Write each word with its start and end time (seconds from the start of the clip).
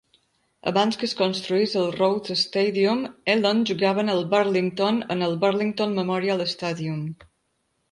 Abans 0.69 0.95
que 1.01 1.05
es 1.07 1.11
construís 1.19 1.75
el 1.81 1.91
Rhodes 1.97 2.41
Stadium, 2.45 3.03
Elon 3.35 3.61
jugava 3.73 4.03
en 4.07 4.11
el 4.15 4.25
Burlington, 4.33 4.99
en 5.17 5.23
el 5.29 5.39
Burlington 5.47 5.97
Memorial 6.01 6.45
Stadium. 6.57 7.09